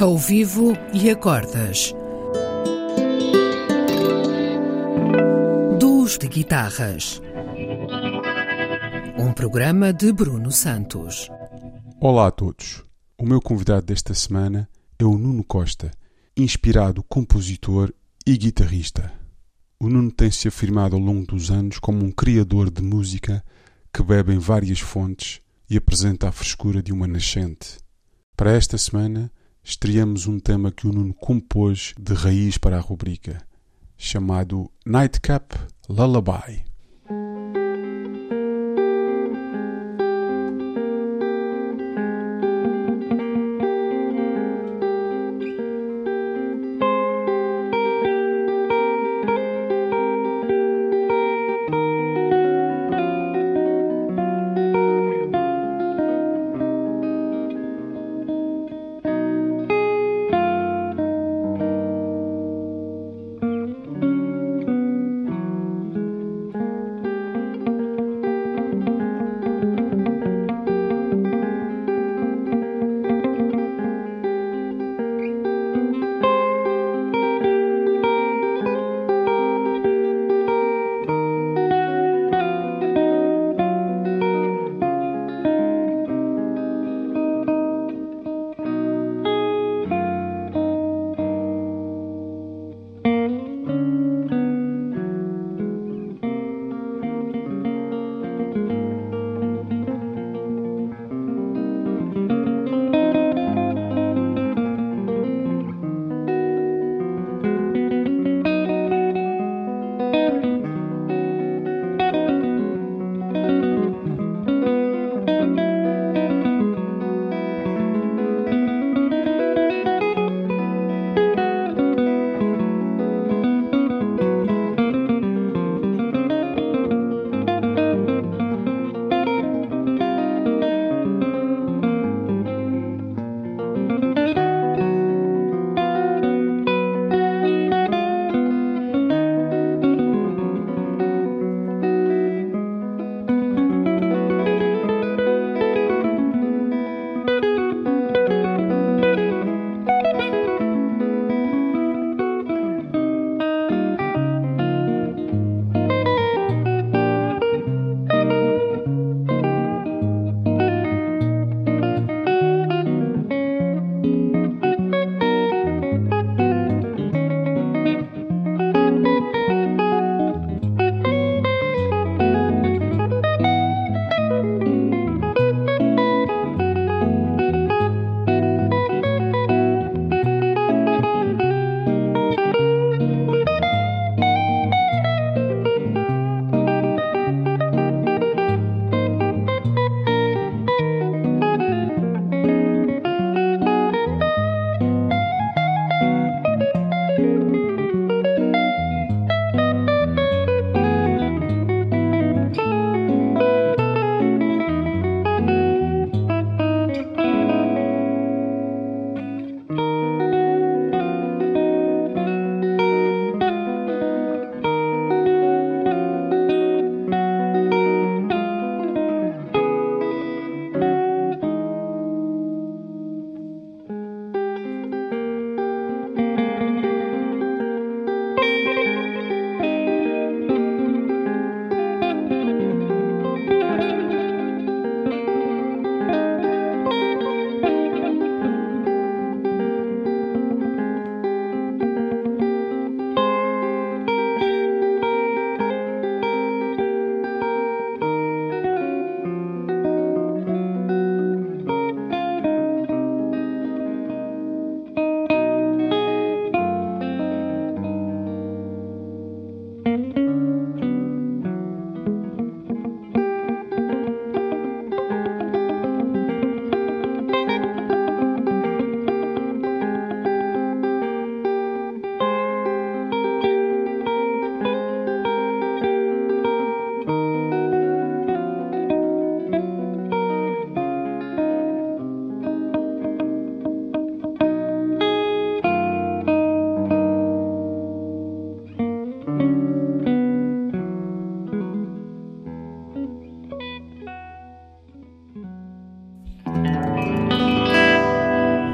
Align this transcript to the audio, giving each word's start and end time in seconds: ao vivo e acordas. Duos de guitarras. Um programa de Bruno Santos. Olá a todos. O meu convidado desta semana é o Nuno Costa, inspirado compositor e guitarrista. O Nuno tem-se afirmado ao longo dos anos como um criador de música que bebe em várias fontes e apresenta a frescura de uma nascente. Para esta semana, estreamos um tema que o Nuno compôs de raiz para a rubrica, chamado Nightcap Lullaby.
ao 0.00 0.16
vivo 0.16 0.72
e 0.94 1.10
acordas. 1.10 1.92
Duos 5.78 6.16
de 6.16 6.26
guitarras. 6.26 7.20
Um 9.18 9.30
programa 9.34 9.92
de 9.92 10.10
Bruno 10.10 10.50
Santos. 10.50 11.28
Olá 12.00 12.28
a 12.28 12.30
todos. 12.30 12.82
O 13.18 13.26
meu 13.26 13.42
convidado 13.42 13.84
desta 13.84 14.14
semana 14.14 14.66
é 14.98 15.04
o 15.04 15.18
Nuno 15.18 15.44
Costa, 15.44 15.90
inspirado 16.34 17.02
compositor 17.02 17.92
e 18.26 18.38
guitarrista. 18.38 19.12
O 19.78 19.90
Nuno 19.90 20.10
tem-se 20.10 20.48
afirmado 20.48 20.96
ao 20.96 21.02
longo 21.02 21.26
dos 21.26 21.50
anos 21.50 21.78
como 21.78 22.02
um 22.02 22.10
criador 22.10 22.70
de 22.70 22.82
música 22.82 23.44
que 23.92 24.02
bebe 24.02 24.32
em 24.32 24.38
várias 24.38 24.80
fontes 24.80 25.40
e 25.68 25.76
apresenta 25.76 26.26
a 26.26 26.32
frescura 26.32 26.82
de 26.82 26.90
uma 26.90 27.06
nascente. 27.06 27.76
Para 28.34 28.52
esta 28.52 28.78
semana, 28.78 29.30
estreamos 29.70 30.26
um 30.26 30.40
tema 30.40 30.72
que 30.72 30.88
o 30.88 30.92
Nuno 30.92 31.14
compôs 31.14 31.94
de 31.96 32.12
raiz 32.12 32.58
para 32.58 32.76
a 32.76 32.80
rubrica, 32.80 33.40
chamado 33.96 34.68
Nightcap 34.84 35.56
Lullaby. 35.88 36.69